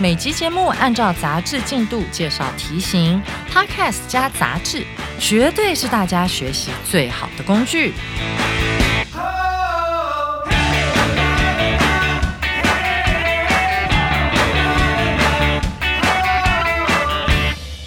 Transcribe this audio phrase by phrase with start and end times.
[0.00, 4.84] 每集节目按照杂志进度介绍题型，Podcast 加杂志，
[5.18, 7.92] 绝对是大家学习最好的工具。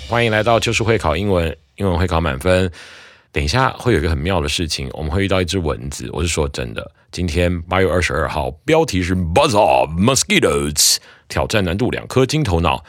[0.07, 2.71] 欢迎来到就是会考英文，英文会考满分。
[3.35, 6.09] 等一下会有一个很妙的事情，我们会遇到一只蚊子。
[6.13, 12.85] 我是说真的，今天八月二十二号，标题是 Buzz Off Mosquitoes，挑战难度两颗金头脑。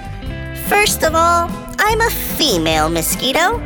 [0.68, 3.60] First of all, I'm a female mosquito,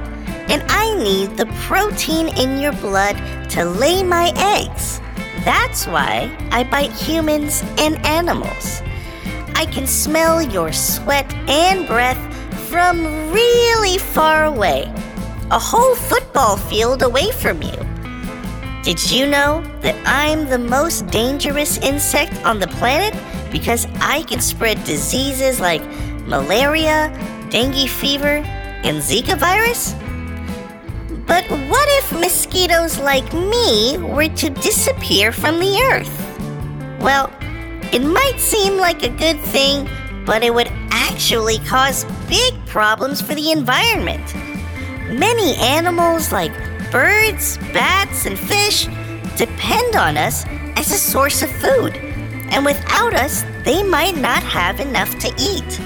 [0.49, 3.17] and I need the protein in your blood
[3.50, 5.00] to lay my eggs.
[5.44, 8.82] That's why I bite humans and animals.
[9.56, 12.20] I can smell your sweat and breath
[12.70, 14.92] from really far away,
[15.52, 17.78] a whole football field away from you.
[18.84, 23.14] Did you know that I'm the most dangerous insect on the planet
[23.52, 25.82] because I can spread diseases like
[26.26, 27.12] malaria,
[27.50, 28.44] dengue fever,
[28.84, 29.94] and Zika virus?
[31.28, 37.00] But what if mosquitoes like me were to disappear from the earth?
[37.02, 37.32] Well,
[37.94, 39.90] it might seem like a good thing,
[40.26, 44.34] but it would actually cause big problems for the environment.
[45.10, 46.54] Many animals, like
[46.92, 48.86] birds, bats, and fish,
[49.38, 50.46] depend on us
[50.76, 51.96] as a source of food,
[52.52, 55.80] and without us, they might not have enough to eat.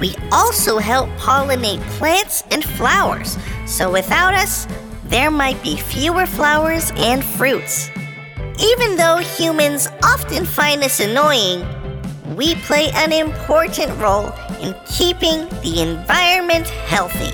[0.00, 4.67] We also help pollinate plants and flowers, so without us,
[5.09, 7.89] there might be fewer flowers and fruits.
[8.57, 11.63] Even though humans often find us annoying,
[12.35, 14.31] we play an important role
[14.61, 17.33] in keeping the environment healthy.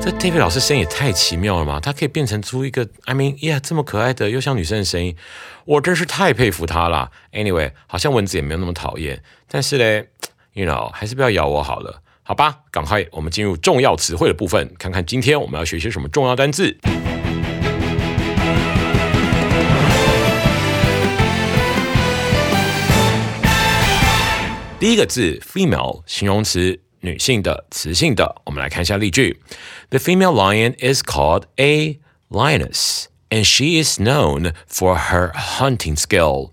[0.00, 1.80] 这 David 老师声音也太奇妙了嘛！
[1.80, 5.16] 他可以变成出一个 I mean yeah 这么可爱的又像女生的声音，
[5.64, 7.10] 我真是太佩服他了。
[7.32, 10.08] Anyway，好像蚊子也没有那么讨厌，但是嘞，
[10.52, 12.59] you know 还是不要咬我好了， 好吧？
[12.69, 16.77] 赶快我们进入重要词汇的部分，看看今天我们要学些什么重要单字。
[24.79, 26.79] 第一个字 female 形容词。
[27.01, 28.41] 女性的、雌性的。
[28.43, 29.41] 我们来看一下例句
[29.89, 31.97] ：The female lion is called a
[32.29, 36.51] lioness, and she is known for her hunting skill.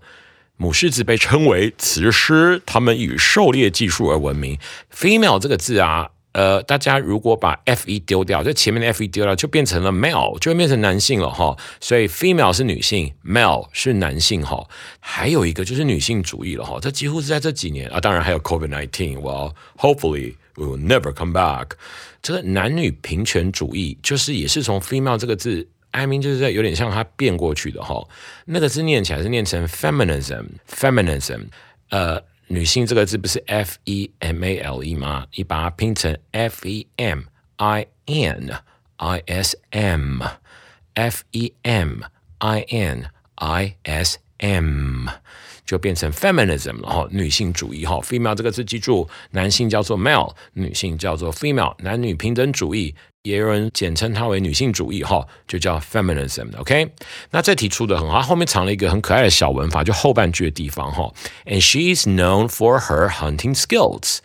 [0.57, 4.57] 母狮子被称为雌狮，它们以狩猎技术而闻名。
[4.93, 6.09] female 这个字啊。
[6.33, 11.57] 呃，大家如果把 f e 丢掉，就前面的 f e 丢掉，就变成了 male，就会变成男性了哈。
[11.79, 14.63] 所以 female 是女性，male 是男性哈。
[14.99, 19.19] 还有一个就是女性主义了哈，这几乎是在这几年啊，当然还有 COVID nineteen。
[19.19, 21.69] Well, hopefully we will never come back。
[22.21, 28.07] 这个男女平权主义就是也是从 female 这个字，I mean 就是在有点像它变过去的哈。
[28.45, 31.47] 那个字念起来是念成 feminism，feminism，
[31.89, 32.23] 呃。
[32.49, 35.27] 女性这个字不是 f e m a l e 吗？
[35.35, 37.23] 你把它拼成 f e m
[37.57, 38.49] i n
[38.95, 42.03] i s m，f e m
[42.37, 45.09] i n i s m
[45.65, 47.99] 就变成 feminism 了哈，女性主义哈。
[47.99, 52.95] female 这个字记住，男性叫做 male，女性叫做 female，男女平等主义。
[53.27, 56.47] 也有人简称它为女性主义，哈，就叫 feminism。
[56.57, 56.89] OK，
[57.31, 61.13] 那这题出的很好，后面藏了一个很可爱的小文法，就后半句的地方，哈。
[61.45, 64.19] And she is known for her hunting skills。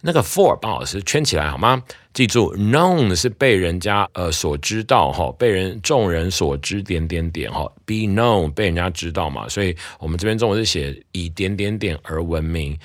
[0.00, 1.82] 那个 for 帮老师圈起来好吗？
[2.14, 12.78] 记住，known 是被人家呃所知道哈，被人众人所知点点点哈，be known 被人家知道嘛，所以我们这边中文是写以点点点而闻名。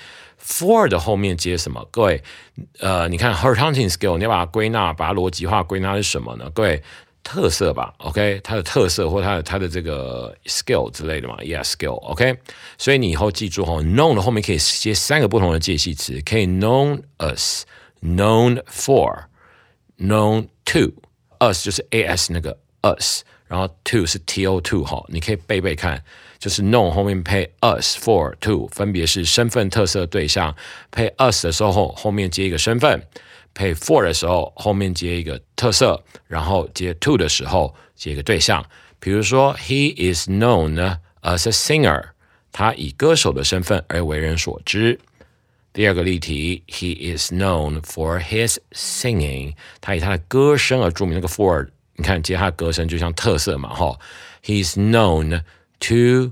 [0.44, 1.86] For 的后面接什么？
[1.90, 2.22] 各位，
[2.80, 6.50] 呃，你看 her hunting skill，你要把它归纳，把它逻辑化归纳是什么呢？
[6.50, 6.82] 各位。
[7.26, 12.36] 特色吧，OK，它的特色或它的它的这个 skill 之类的嘛，Yeah，skill，OK，
[12.76, 26.04] 所以你以后记住哈，known 的后面可以接三个不同的介系词，可以 known us，known for，known to，us 就是 as 那个 us，然后 to 是 to to 哈，你可以背背看，
[26.44, 30.54] 就是 known 后面配 us for to，分别是身份特色对象，
[30.90, 33.02] 配 us 的时候后面接一个身份。
[33.54, 38.62] 配 for 的时候，后面接一个特色，然后接 to 的时候接一个对象。
[39.00, 42.08] 比如说，He is known as a singer，
[42.52, 45.00] 他以歌手的身份而为人所知。
[45.72, 51.14] 第二个例题，He is known for his singing，他以他的歌声而著名。
[51.14, 51.66] 那个 for，
[51.96, 53.98] 你看接他的歌声就像特色嘛，哈。
[54.44, 55.40] He is known
[55.83, 56.31] to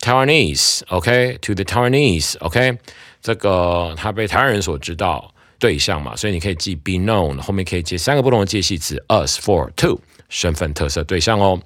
[0.00, 2.78] Taiwanese，OK，to the Taiwanese，OK，
[3.20, 5.34] 这个他被台湾人所知道。
[5.60, 11.60] 对象嘛，所以你可以记 be known，后面可以接三个不同的介系词 us for to 身份特色对象哦。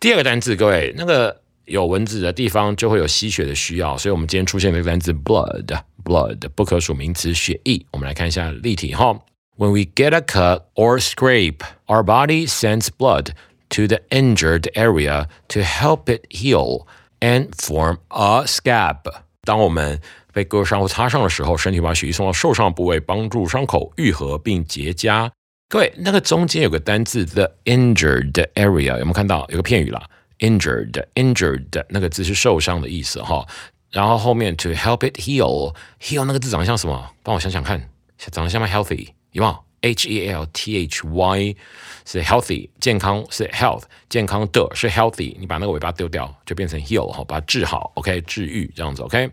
[0.00, 5.66] 第二个单字，各位那个有文字的地方就会有吸血的需要，所以我们今天出现这个单字 blood
[6.02, 7.84] blood 不可数名词血液。
[7.90, 9.20] 我们来看一下例题哈。
[9.58, 11.58] When we get a cut or scrape,
[11.88, 13.32] our body sends blood
[13.70, 16.86] to the injured area to help it heal
[17.20, 18.98] and form a scab。
[19.42, 20.00] 当我们
[20.32, 25.30] 被割伤或擦伤的时候，身体把血液送到受伤部位，帮助伤口愈合并结痂。
[25.68, 29.46] 各位，那个中间有个单字 the injured area，有没有看到？
[29.50, 30.02] 有个片语啦，
[30.40, 33.46] injured，injured 那个字是受伤的意思哈。
[33.90, 37.10] 然后后面 to help it heal，heal 那个字长得像什么？
[37.22, 37.88] 帮我想想看，
[38.30, 38.66] 长得像吗？
[38.66, 39.64] healthy 有没有？
[39.82, 41.56] H E L T H Y
[42.05, 45.35] 是 healthy，健康是 health，健康的是 healthy。
[45.39, 49.29] 你把那个尾巴丢掉，就变成 heal 哈，把它治好，OK，治愈这样子，OK。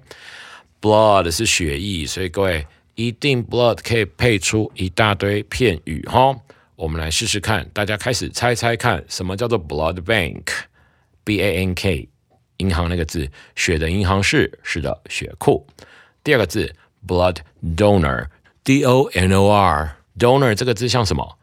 [0.80, 2.66] Blood 是血液，所以各位
[2.96, 6.34] 一定 blood 可以配出一大堆片语哈。
[6.74, 12.08] 我们来试试看，大家开始猜猜看，什么叫做 blood bank？B A N K，
[12.56, 15.64] 银行那个字，血的银行是是的，血库。
[16.24, 16.74] 第二个字
[17.06, 17.36] blood
[17.76, 21.38] donor，D O N O R，donor 这个字像什么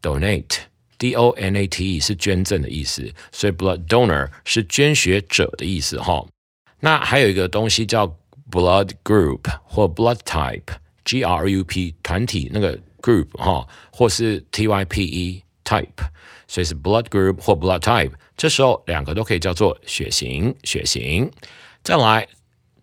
[0.00, 0.58] ？Donate
[0.98, 6.26] D O N A T E 是捐赠的意思，所以 blood donor 是捐血者的意思哈。
[6.80, 8.16] 那还有一个东西叫
[8.50, 15.42] Blood group 或 blood type，G R U P 团体那个 group 哈，或是 T Y P E
[15.64, 15.88] type，
[16.46, 18.12] 所以是 blood group 或 blood type。
[18.36, 21.28] 这时候两个都可以叫做血型，血型。
[21.82, 22.28] 再来，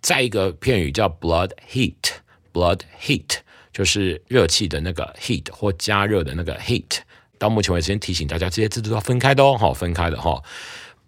[0.02, 3.38] 再一个片语叫 blood heat，blood heat
[3.72, 6.98] 就是热气的那个 heat 或加热的那个 heat。
[7.42, 10.44] 到目前为止，先提醒大家，这些字都要分开的哦，好，分开的哈。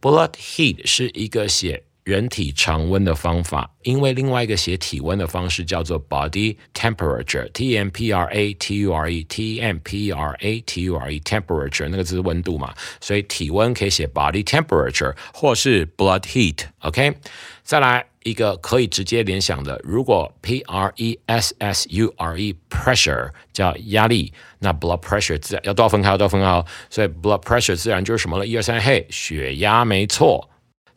[0.01, 1.83] Blood heat 是一个写。
[2.03, 10.83] 人体常温的方法，因为另外一个写体温的方式叫做 body temperature，T M P R A T U R E，T M P R A T
[10.83, 17.15] U R E，temperature 那个字是温度嘛，所以体温可以写 body temperature 或是 blood heat，OK。
[17.63, 27.77] 再来一个可以直接联想的，如果 P R E S S U R E pressure 叫压力，那 blood pressure 自然要多分开，多分开哦，所以 blood pressure
[27.77, 28.45] 自然就是什么了？
[28.45, 30.49] 一二三，嘿，血压没错。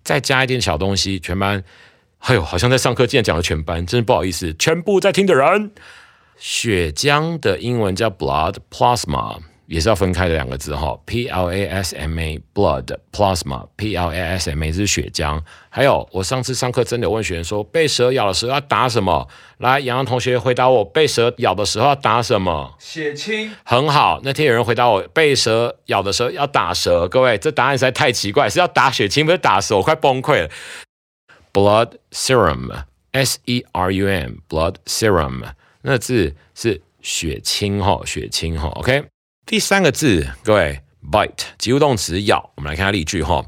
[0.07, 1.65] 再加一点小东西，全班，
[2.21, 5.73] 哎呦，好像在上课，竟然讲了全班，真是不好意思，全部在听的人。
[6.39, 15.41] 血浆的英文叫 blood plasma，也是要分开的两个字哈，p l a s m a blood plasma，p l a s m a 是血浆。
[15.69, 19.29] 还有，我上次上课真的问学员说，被蛇咬的时候要打什么？
[19.59, 22.75] 来，洋洋同学回答我，被蛇咬的时候要打什么？
[22.79, 23.53] 血清。
[23.65, 27.09] 很好，那天有人回答我，被蛇咬的时候要打蛇。
[27.09, 30.51] 各位，这答案实在太奇怪，是要打血清，不是打蛇，我快崩溃了。
[31.53, 35.43] Blood serum，s e r u m，blood serum，
[35.83, 38.69] 那字是血清哈，血清哈。
[38.75, 39.05] OK，
[39.47, 42.51] 第三个字，各位，bite，及物动词咬。
[42.57, 43.47] 我们来看下例句哈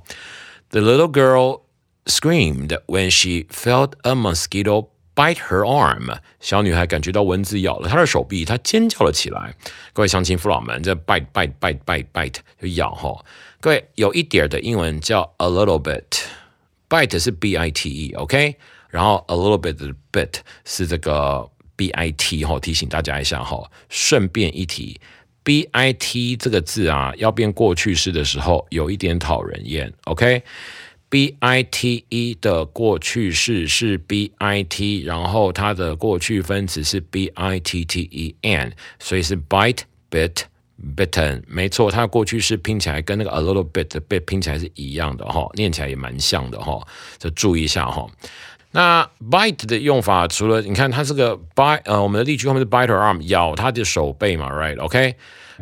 [0.70, 1.62] ，The little girl。
[2.06, 6.16] screamed when she felt a mosquito bite her arm。
[6.40, 9.54] 小女孩感觉到蚊子咬了她的手臂，她尖叫了起来。
[9.92, 13.22] 各位乡亲父老们，这 bite bite bite bite bite 就咬哈。
[13.60, 18.56] 各位有一点的英文叫 a little bit，bite 是 b i t e，OK，
[18.88, 23.70] 然后 a little bit 的 bit 是这个 b i t 哈，提醒大家一下哈。
[23.90, 24.98] 顺便一提
[25.48, 30.42] ，b i t 这个字啊，要变过去式的时候有一点讨人厌，OK。
[31.08, 39.78] b i t e 的过去式是 b i t，然后它的过去分词是 b i t t e n，所以是 bite
[40.10, 40.42] bit
[40.94, 41.42] bitten。
[41.46, 46.86] 没错，它的过去式拼起来跟那个 a little bit 的 bit 拼起来是一样的哈，念起来也蛮像的哈，
[47.18, 48.06] 就注意一下哈。
[48.70, 55.14] 那 bite 的用法，除了你看它这个 bite，呃，我们的例句后面是 bite her arm，咬它的手背嘛，right？OK，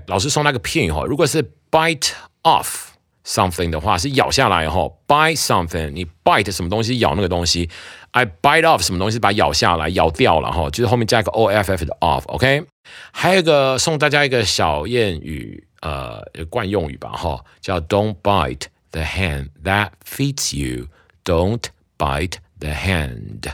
[0.06, 2.88] 老师送那个片语哈，如果是 bite off。
[3.28, 7.68] something 的话是咬下来哈，bite something，你 bite 什么东西咬那个东西
[8.12, 12.64] ，I bite off 什么东西把咬下来咬掉了哈，就是后面加一个 o f f 的 off，OK，
[13.10, 21.64] 还有一个送大家一个小谚语，呃，惯用语吧哈，叫 Don't bite the hand that feeds you，Don't
[21.98, 23.52] bite the hand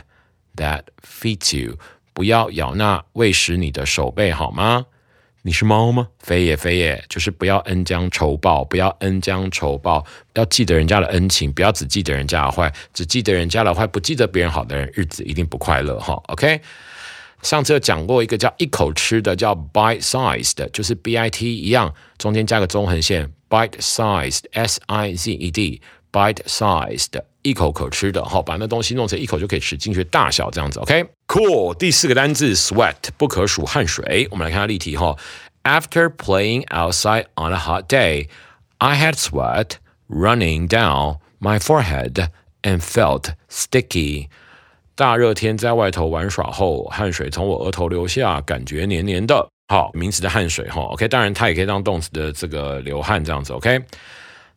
[0.55, 1.77] that feeds you，
[2.13, 4.85] 不要咬那喂食你的手背好吗？
[5.45, 6.07] 你是猫吗？
[6.19, 10.05] 非也非也，就是不要恩将仇报，不要恩将仇报，
[10.35, 16.13] 要记得人家的恩情，不要只记得人家的坏，只记得人家的坏，不记得别人好的人，日子一定不快乐哈。
[16.27, 16.61] OK，
[17.41, 27.21] 上次有讲过一个叫一口吃的，叫 bite sized，就是 B I T 一样，中间加个中横线，bite sized，S I Z E D，bite sized。
[27.43, 31.73] 一口可吃的，好，把那东西弄成一口就可以吃进去大小这样子，OK，Cool。
[31.75, 35.15] 第四个单字 sweat 不可数汗水，我们来看下例题哈。
[35.63, 38.29] After playing outside on a hot day,
[38.77, 39.71] I had sweat
[40.07, 42.29] running down my forehead
[42.61, 44.29] and felt sticky。
[44.95, 49.49] 大热天在外头玩耍后，汗水从我额头流下，感觉黏黏的。
[49.67, 53.83] 好，名词的汗水哈，OK，当然它也可以当动词的这个流汗这样子，OK。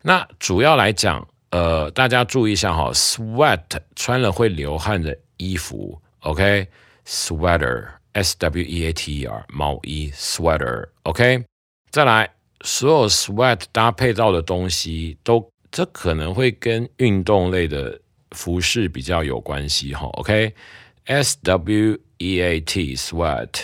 [0.03, 1.27] 那主要来讲。
[1.51, 3.61] 呃，大家注意一下哈，sweat
[3.95, 11.45] 穿了会流汗的衣服，OK，sweater，s w e a t e r，毛衣，sweater，OK，
[11.89, 12.29] 再来，
[12.61, 17.97] 所有 sweat 搭配到的东西都，这可能会跟运动类的
[18.31, 23.61] 服饰比较有关系哈，OK，s w e a t，sweat，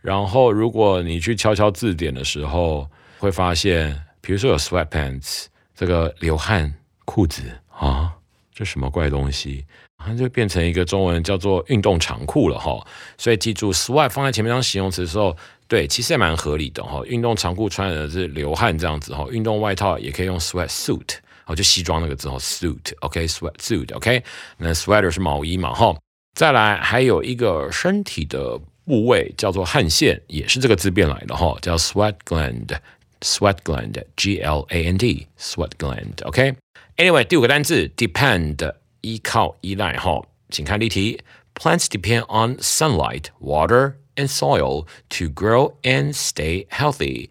[0.00, 6.72] 然后如果你去敲敲字典的时候，会发现，比如说有 sweatpants，这个流汗。
[7.08, 8.12] 裤子啊，
[8.52, 9.64] 这什么怪东西？
[9.96, 12.86] 它就变成一个中文叫做运动长裤了哈。
[13.16, 15.34] 所以记住，sweat 放在前面当形容词的时候，
[15.66, 17.02] 对，其实也蛮合理的哈。
[17.06, 19.26] 运动长裤穿的是流汗这样子哈。
[19.30, 24.22] 运动外套也可以用 sweat suit，哦，就西装那个字哈，suit，OK，sweat suit，OK。
[24.58, 25.96] 那 sweater 是毛衣嘛哈。
[26.34, 36.54] 再来还有一个身体的部位叫做汗腺，也是这个字变来的哈，叫 sweat gland，sweat gland，G L A N D，sweat gland，OK。
[36.98, 41.20] Anyway，第五个单字 depend 依靠依赖哈，请看例题。
[41.54, 47.28] Plants depend on sunlight, water, and soil to grow and stay healthy。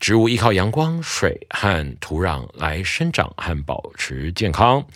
[0.00, 4.86] 植物依靠阳光、水和土壤来生长和保持健康。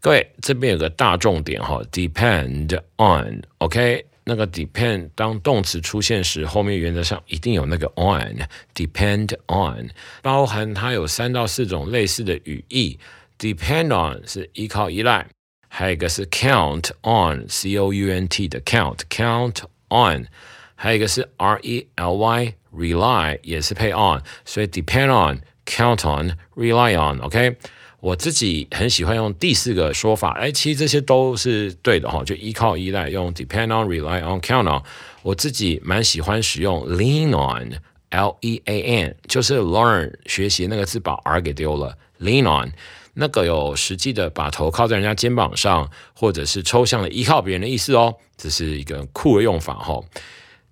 [0.00, 4.06] 各位，这边有个大重点哈，depend on，OK？
[4.24, 9.88] 那个 depend 当动词出现时，后面原则上一定有那个 on，depend on，
[10.20, 12.98] 包含它有三到四种类似的语义。
[13.39, 15.27] Depend on 是依靠依赖，
[15.67, 19.57] 还有一个是 count on，c o u n t 的 count，count
[19.89, 20.27] on，
[20.75, 27.57] 还有一个是 r e l y rely 也是配 on，所以 depend on，count on，rely on，OK，
[27.99, 34.81] 我自己很喜欢用第四个说法，哎，其实这些都是对的哈，就依靠依赖用 depend on，rely on，count on，
[35.23, 42.71] 我自己蛮喜欢使用 lean on，l e a n，就是 learn 学习那个字把 r 给丢了，lean on。
[43.20, 50.02] 那个有实际的把头靠在人家肩膀上，或者是抽象的依靠别人的意思哦，这是一个酷的用法哈。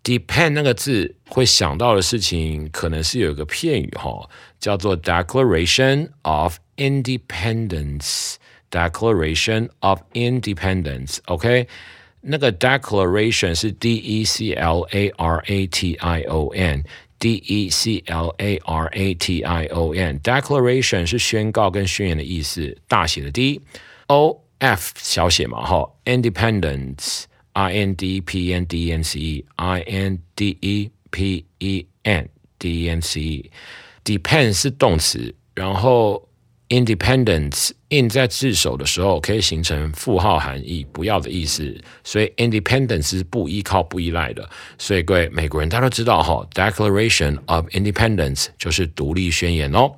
[0.02, 4.28] Depend 那个字会想到的事情，可能是有一个片语哈，
[4.58, 8.36] 叫做 Declaration of Independence。
[8.70, 11.68] Declaration of Independence，OK？
[12.20, 16.84] 那个 Declaration 是 D E C L A R A T I O N。
[17.20, 27.96] D E C L A R A T I O N，declaration 是宣告跟宣言的意思，大写的 D，O F 小写嘛，哈，independence，I N
[27.96, 33.02] D P N D N C E，I N D E P E N D N
[33.02, 36.27] C E，depend 是动词，然后。
[36.68, 41.74] Independence in 在自首的时候可以形成负号含义，不要的意思。
[42.04, 44.48] 所以 independence 是不依靠、不依赖的。
[44.76, 49.90] 所以各位美国人大家都知道哈，Declaration of Independence 就是独立宣言哦。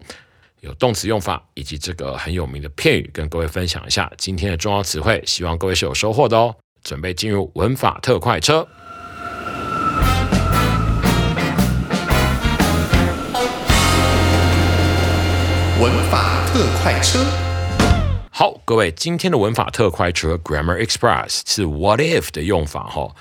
[0.60, 6.54] 有动词用法以及这个很有名的片语，跟各位分享一下今天的重要词汇，希望各位是有收获的哦。
[6.84, 8.66] 准备进入文法特快车。
[15.80, 17.24] 文法特快车，
[18.30, 23.14] 好，各位，今天的文法特快车 Grammar Express 是 What if 的用法哈。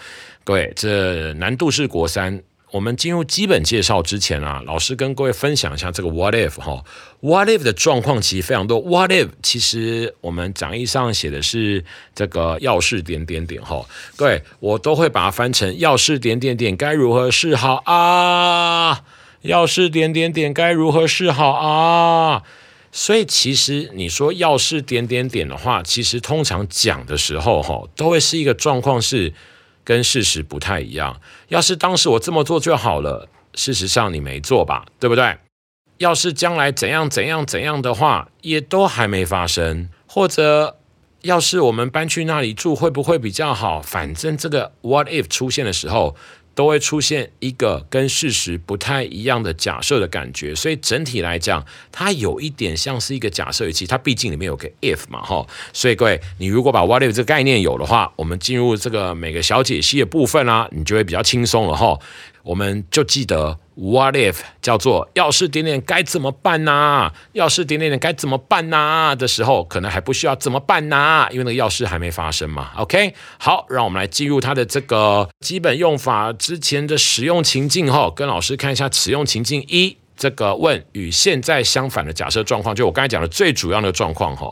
[0.44, 2.44] 各位，这难度是国三。
[2.72, 6.84] 我们进入基本介绍之前啊，老师跟各位分享一下这个 What if 哈。
[7.22, 8.82] What if 的状况其实非常多。
[8.82, 13.86] What if 其实我们讲义上写的是这个要是点点点哈。
[14.18, 19.02] 各位，我都会把它翻成要是点点点该如何是好啊？
[19.42, 22.44] 要是点点点该如何是好啊？
[22.92, 29.32] 所以其实你说要是点点点的话，其实通常讲的时候哈，都会是一个状况是
[29.84, 31.22] 跟事实不太一样。
[31.50, 35.38] 要是当时我这么做就好了，事实上你没做吧，对不对？
[36.00, 39.90] 要是将来怎样怎样怎样的话，也都还没发生。
[40.08, 40.78] 或者
[41.22, 43.80] 要是我们搬去那里住，会不会比较好？
[43.82, 46.16] 反正这个 what if 出现的时候。
[46.60, 53.88] 都会出现一个跟事实不太一样的假设的感觉，所以整体来讲，它有一点像是一个假设语气。
[53.88, 55.48] 它毕竟里面有个 if 嘛，哈。
[55.72, 61.98] 所以各位，你如果把 what if 这个概念有的话，我们进入这个每个小解析的部分啦，你就会比较轻松了，哈。
[62.50, 67.12] 我们就记得 what if 叫做要是点点该怎么办呢？
[67.34, 69.16] 要是点点点该怎么办呢？
[69.16, 71.28] 的时候，可能还不需要怎么办呢？
[71.30, 72.72] 因为那个要是还没发生嘛。
[72.78, 84.52] OK，好，让我们来进入它的这个基本用法之前的使用情境哈，跟老师看一下使用情境一，这个问与现在相反的假设状况，就我刚才讲的最主要的状况哈，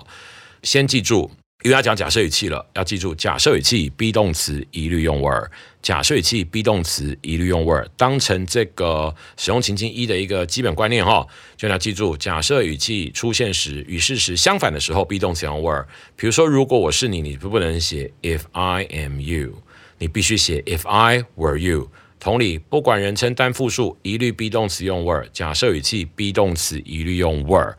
[0.61, 1.31] 先记住。
[1.63, 5.49] 因为要讲假设语气了，要记住假设语气 be 动词一律用 were，
[5.81, 11.25] 假设语气 be 动词一律用 were，当成这个使用情境一的一个基本观念哈，
[11.57, 15.83] 就要记住假设语气出现时与事实相反的时候 be 动词用 were。
[16.15, 19.63] 比如说，如果我是你，你不不能写 if I am you，
[19.97, 21.89] 你必须写 if I were you。
[22.19, 27.73] 同理，不管人称单复数，一律 be 动词用 were，假设语气 be 动词一律用 were。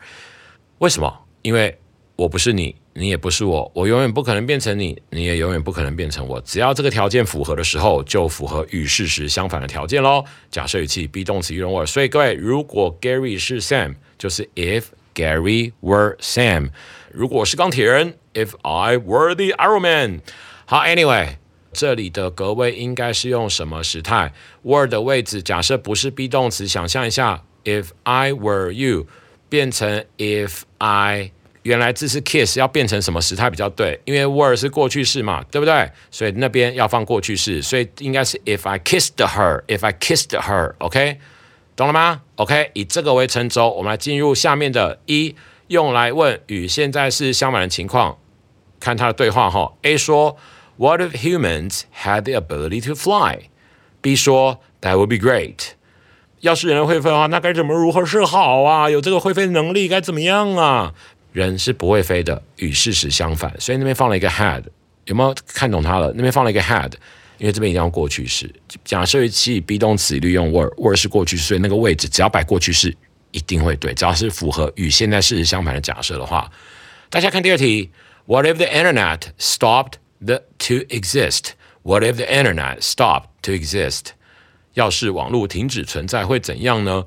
[0.79, 1.27] 为什么？
[1.43, 1.79] 因为
[2.17, 2.75] 我不是你。
[2.99, 6.41] 你也不是我，我永远不可能变成你，你也永远不可能变成我。
[6.41, 10.25] 只要这个条件符合的时候，就符合与事实相反的条件喽。
[10.51, 16.71] 假设语气 be 动词用 were，所以各位，如果 Gary 是 Sam，就是 if Gary were Sam。
[17.13, 20.21] 如果是钢铁人，if I were the Iron Man。
[20.65, 21.37] 好，Anyway，
[21.73, 24.33] 这里的格位应该是用什么时态
[24.65, 29.07] ？were 的位置，假设不是 be 动词，想象一下，if I were you，
[29.49, 31.31] 变成 if I。
[31.69, 34.01] 原来这是 kiss，要变成什么时态比较对？
[34.07, 35.91] 因为 were 是过去式嘛，对不对？
[36.11, 41.19] 所以那边要放过去式，所以应该是 if I kissed her，if I kissed her，OK，
[41.77, 48.17] 懂了吗？OK，以这个为称轴，我们来进入下面的一，用来问与现在是相反的情况。
[48.81, 50.39] 看它的对话哈，A 说
[50.79, 55.73] What if humans had the ability to fly？B 说 That would be great。
[56.41, 58.89] 要是人会飞的话，那该怎么如何是好啊？
[58.89, 60.95] 有这个会飞能力该怎么样啊？
[61.39, 64.65] 人是不会飞的，与事实相反，所以那边放了一个 had，
[65.05, 66.13] 有没有看懂它了？
[66.15, 66.93] 那边放了一个 had，
[67.39, 68.53] 因为这边一定要过去式。
[68.85, 72.95] 假设语气 be 动词利用 were，were 是过去式，所以那个位置只要摆过去式
[73.31, 76.51] 一定会对，只要是符合与现在事实相反的假设的话。
[77.09, 77.91] 大家看第二题
[78.27, 84.09] ，What if the internet stopped the to exist？What if the internet stopped to exist？
[84.75, 87.05] 要是网络停止存在会怎样呢？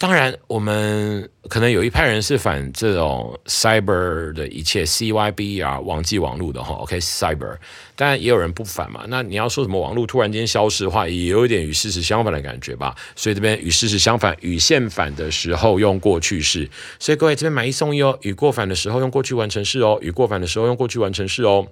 [0.00, 6.74] 当然，我们可能有一派人是反这种 cyber 的一切 C Y B 啊，网际网络的哈。
[6.74, 7.56] OK，cyber，
[7.96, 9.06] 当然也有人不反嘛。
[9.08, 12.94] 那你要说什么网络突然间消失的话，也有一点与事实相反的感觉吧。
[13.16, 16.70] 所以这边与事实相反、与现反的时候用过去式。
[17.00, 21.66] 所以各位这边买一送一哦，与过反的时候用过去完成式哦，与过反的时候用过去完成式哦。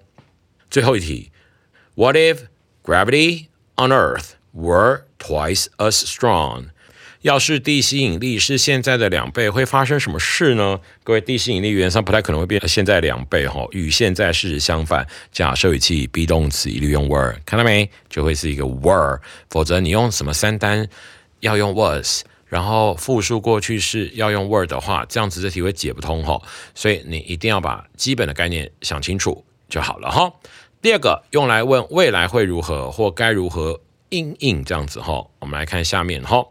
[0.69, 1.31] 最后一题
[1.95, 2.39] ，What if
[2.83, 6.71] gravity on Earth were twice as strong？
[7.27, 10.79] 要是地吸引力是现在的两倍，会发生什么事呢？
[11.03, 15.05] 各位，地吸引力原上不太可能会变现在两倍哈，与现在事实相反。
[15.33, 17.91] 假设语气 be 动词一律用 were，看到没？
[18.09, 19.19] 就会是一个 were，
[19.51, 20.89] 否则你用什么三单
[21.41, 26.41] 要用 was，然后复数过去式要用 were 的话，这样子这题会解不通哈。
[26.77, 30.33] 所以你一定要把基本的概念想清楚就好了哈。
[30.81, 36.47] 第二个用来问未来会如何或该如何应应这样子哈，我们来看下面哈。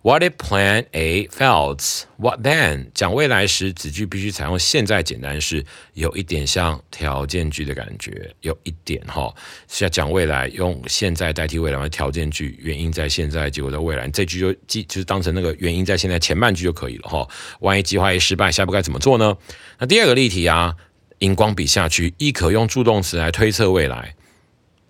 [0.00, 2.04] What if Plan A fails?
[2.18, 2.86] What then?
[2.94, 9.34] 讲未来时，子句必须采用现在简单式，有一点像条件句的感觉，有一点哈。
[9.68, 14.08] 是要讲未来，用现在代替未来的条件句，原因在现在，结果在未来。
[14.08, 17.28] 这句就记，就是当成那个原因在现在前半句就可以了哈。
[17.60, 19.36] 万一计划一失败，下一步该怎么做呢？
[19.80, 20.76] 那第二个例题啊，
[21.18, 24.14] 荧光笔下去，亦可用助动词来推测未来，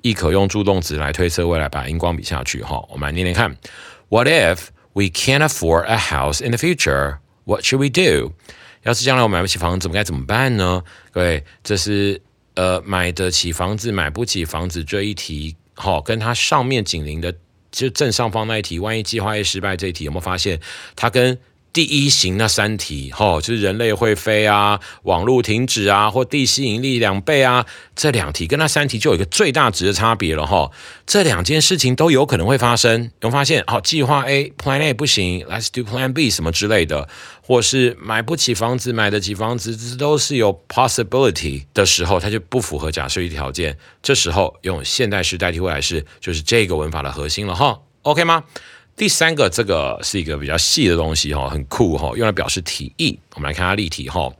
[0.03, 2.87] 亦可用助动词来推测未来，把荧光笔下去哈。
[2.91, 3.57] 我们来念念看
[4.11, 4.59] ，What if
[4.99, 7.19] We can't afford a house in the future.
[7.45, 8.33] What should we do?
[8.83, 10.83] 要是将来我买不起房子，我们该怎么办呢？
[11.13, 12.21] 各位，这是
[12.57, 17.33] 呃买得起房子、买不起房子这一题，好，跟它上面紧邻的，
[17.71, 20.59] 就正上方那一题，万一计划一失败这一题，有没有发现
[20.97, 21.39] 它跟？
[21.73, 30.73] 第一型那三题，吼，就是人类会飞啊，网络停止啊，或地吸引力两倍啊，这两题跟那三题就有一个最大值的差别了，吼，
[31.07, 33.11] 这两件事情都有可能会发生。
[33.21, 33.63] 有发现？
[33.67, 37.09] 好，计划 A Plan A 不行，Let's do Plan B 什么之类的，
[37.43, 43.77] 或是买不起房子，买得起房子，这都是有 possibility 的时候，它就不符合假设一条件。
[44.03, 48.45] 这时候用现代式代替未来式，就是这个文法的核心了，哈，OK 吗？
[48.99, 53.17] 第三个，这个是一个比较细的东西哈，很酷哈，用来表示提议。
[53.37, 54.33] 我们来看下例题哈。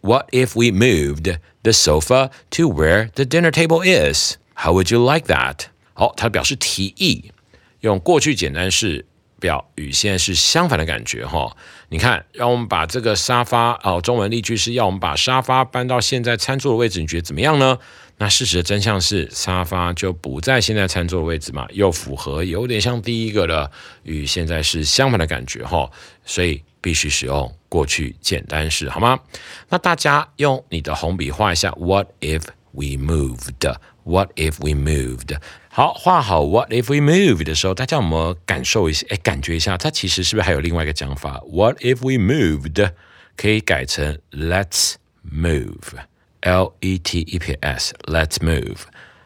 [0.00, 4.36] What if we moved the sofa to where the dinner table is?
[4.54, 5.64] How would you like that?
[5.94, 7.32] 好，它表示提议，
[7.80, 9.06] 用过去简单式
[9.40, 11.56] 表与现在是相反的感觉哈。
[11.88, 17.76] 你看，让我们把这个沙发哦，中文例句是要我们把沙发搬到现在餐桌的位置，你觉得怎么样呢？
[18.18, 23.70] 那事实的真相是，沙发就不在现在餐桌的位置嘛，又符合有点像第一个的
[24.04, 25.90] 与现在是相反的感觉哈，
[26.24, 29.20] 所以必须使用过去简单式，好吗？
[29.68, 35.36] 那大家用你的红笔画一下，What if we moved？What if we moved？
[35.68, 39.06] 好，画好 What if we moved 的时候，大家有没有感受一下？
[39.10, 42.92] 哎，感觉一下，它其实是不是还有另外一个讲法？What if we moved？
[43.36, 44.94] 可以改成 Let's
[45.30, 45.98] move。
[46.45, 48.79] L E T E P S，Let's move，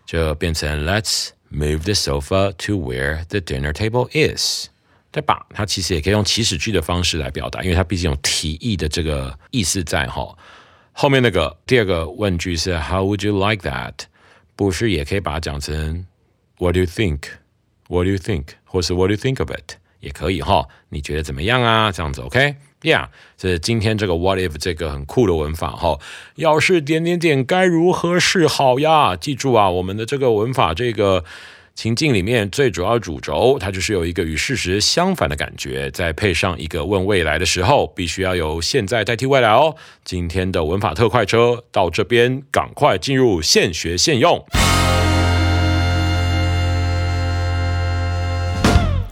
[0.06, 4.67] 就变成 Let's move the sofa to where the dinner table is，
[5.12, 5.45] 对吧？
[5.54, 10.38] 它其实也可以用祈使句的方式来表达，因为它毕竟有提议的这个意思在哈。
[10.91, 13.93] 后面那个第二个问句是 How would you like that？
[14.56, 16.06] 不是也可以把它讲成
[16.58, 18.47] What do you think？What do you think？
[18.63, 19.75] 或是 What do you think of it？
[19.99, 20.67] 也可以哈。
[20.89, 21.91] 你觉得怎么样啊？
[21.91, 22.21] 这样子
[22.83, 25.99] Yeah，这是今天这个 What if 这个很酷的文法哈。
[26.37, 29.14] 要是点点点该如何是好呀？
[29.16, 31.23] 记住啊，我们的这个文法这个
[31.75, 39.77] 情境里面最主要主轴，它就是有一个与事实相反的感觉，再配上一个问未来的时候，必须要由现在代替未来哦。
[40.03, 44.43] 今天的文法特快车到这边，赶快进入现学现用。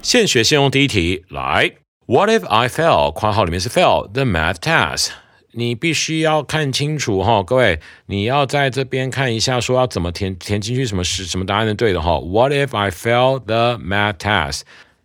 [0.01, 1.71] 现学现用第一题来。
[2.09, 3.13] What if I fail？
[3.13, 5.09] 括号里面是 fail the math test。
[5.51, 12.19] 你必须要看清楚哈，各位，你要在这边看一下，说要怎么填填进去，什么是什么答案是对的哈。
[12.19, 14.61] What if I fail the math test？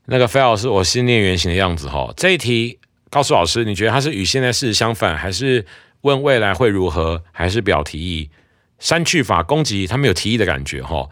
[0.06, 2.10] 那个 fail 是我心念原型的样子哈。
[2.16, 2.78] 这一题
[3.10, 5.66] 告诉老师，你觉得它是与现在事实相反，还是
[6.00, 8.30] 问未来会如何，还是表提议？
[8.78, 11.10] 删去法攻击，它没有提议的感觉哈。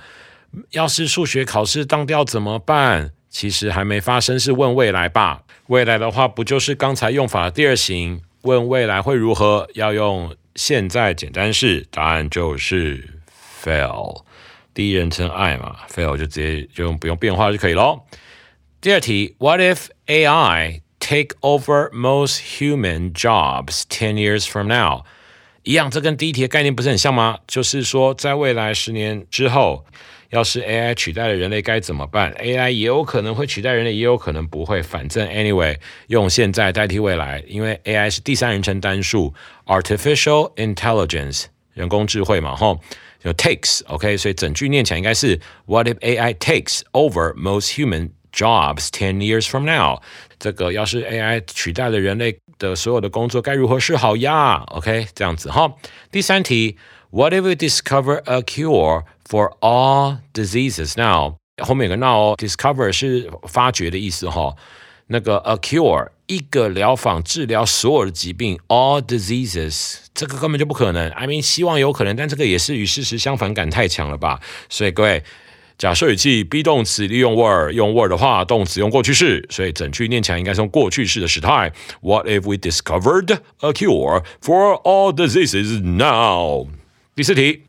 [0.70, 3.10] 要是数学考试当掉怎么办？
[3.32, 5.42] 其实还没发生，是问未来吧。
[5.68, 8.20] 未来的话，不就是刚才用法的第二型？
[8.42, 9.66] 问未来会如何？
[9.72, 13.08] 要用现在简单式，答案就是
[13.64, 14.22] fail。
[14.74, 18.04] 第一人称 I 嘛，fail 就直接就用不用变化就可以咯。
[18.82, 25.04] 第二题，What if AI take over most human jobs ten years from now？
[25.62, 27.38] 一样，这跟第一题的概念不是很像吗？
[27.46, 29.86] 就是说，在未来十年之后。
[30.31, 32.33] 要是 AI 取代了人类该怎么办？
[32.33, 34.81] AI 也有可能会取代人类，也有可能不会。
[34.81, 39.33] 反正 anyway，用现在代替未来，因为 AI 是第三人称单数，
[39.65, 42.79] artificial intelligence 人工智慧嘛，吼，
[43.23, 50.01] 就 takes，OK，所以整句念起来应该是 What if AI takes over most human jobs ten years from now？
[50.39, 54.63] 这个要是 AI 取代了人类的所有的工作，该如何是好呀？
[54.67, 55.73] OK，这样子哈。
[56.11, 56.77] 第三题，
[57.09, 58.41] What if we discover a
[59.31, 64.55] cure？For all diseases now，后面有个 now discover 是发掘的意思哈。
[65.07, 71.09] 那个 a cure 一个疗法治疗所有的疾病，all diseases 这个根本就不可能。
[71.11, 74.41] I mean 希望有可能，但这个也是与事实相反感太强了吧？
[74.69, 75.23] 所以各位，
[75.77, 81.71] 假设语气 be 动词利用 were，用 were 的话，动词用过去式，所以整句念起来应该是用过去式的时态。
[82.01, 86.67] What if we discovered a cure for all diseases now？
[87.15, 87.63] 第四题，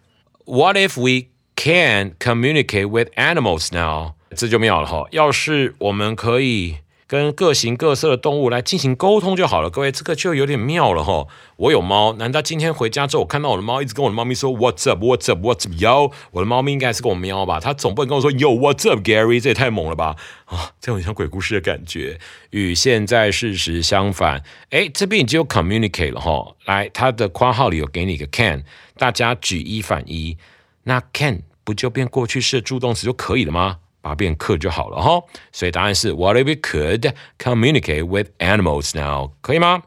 [0.45, 5.06] What if we Can communicate with animals now，这就妙了哈。
[5.12, 9.70] 要是我们可以跟各形各色的动物来进行沟通就好了。
[9.70, 11.28] 各位，这个就有点妙了哈。
[11.58, 15.02] 我有猫，难道今天回家之后，我看到我的猫一直跟我的猫咪说 What's up?
[15.02, 15.40] What's up?
[15.46, 15.76] What's up?
[15.78, 17.60] Yo，我的猫咪应该是跟我喵吧？
[17.62, 19.40] 它总不能跟我说 Yo What's up, Gary？
[19.40, 20.16] 这也太猛了吧！
[20.46, 24.44] 啊，这种像鬼故事的感觉，与现在事实相反。
[24.72, 26.56] 哎，这边已经有 communicate 了哈。
[26.66, 28.64] 来，它的括号里有给你一个 can，
[28.98, 30.36] 大家举一反一。
[30.84, 33.80] 那 can 不就变过去式助动词就可以了吗？
[34.02, 35.24] 把它变 could 就好了哈。
[35.52, 39.32] 所以答案是 What if we could communicate with animals now？
[39.42, 39.84] 可以吗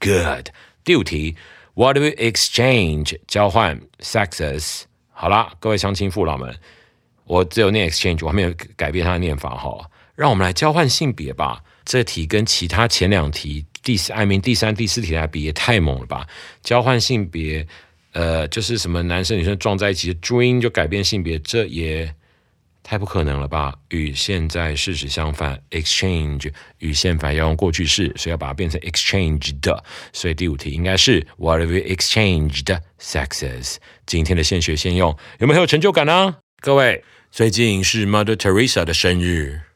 [0.00, 0.48] ？Good。
[0.84, 1.36] 第五题
[1.74, 4.84] ，What do we exchange 交换 sexes？
[5.10, 6.56] 好啦，各位乡亲父老们，
[7.24, 9.90] 我只有念 exchange，我还没有改变它的念法哈。
[10.14, 11.62] 让我们来交换性别吧。
[11.84, 16.26] 这题跟其他前两题第四艾明第三、第四题来比，也太猛了吧！
[16.62, 17.66] 交换性别，
[18.12, 22.14] 呃，就是什么男生女生撞在一起的 dream 就改变性别，这也
[22.82, 23.74] 太不可能了吧？
[23.90, 29.78] 与现在事实相反，exchange 与现反要用过去式，所以要把它变成 exchanged。
[30.12, 33.76] 所以第五题应该是 What have you exchanged sexes？
[34.06, 36.36] 今天的现学现用，有没有很有成就感呢？
[36.60, 39.67] 各位，最近是 Mother Teresa 的生日。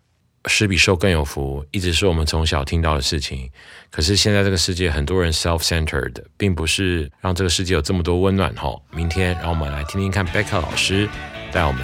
[0.47, 3.49] 施比受更有福，一直是我们从小听到的事情。
[3.91, 8.75] 可是现在这个世界，很多人 self-centered，并不是让这个世界有这么多温暖哈。
[8.91, 11.09] 明天让我们来听听看 Becca 老师
[11.53, 11.83] 带我们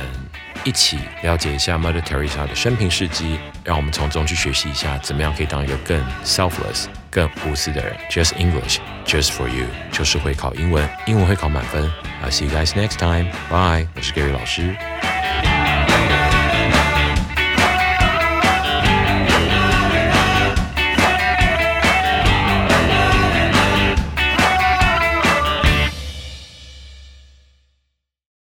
[0.64, 7.96] 一起了解一下 Mother Teresa 的生平事迹，让我们从中去学习一下，怎么样可以当一个更 selfless、更无私的人。
[8.10, 11.88] Just English, just for you，就是会考英文，英文会考满分。
[12.24, 13.30] I'll see you guys next time.
[13.48, 14.74] Bye，我是 Gary 老师。